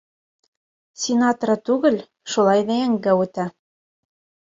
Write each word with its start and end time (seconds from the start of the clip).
Синатра 1.01 1.55
түгел, 1.69 1.97
шулай 2.37 2.65
ҙа 2.71 2.79
йәнгә 2.85 3.15
үтә. 3.27 3.47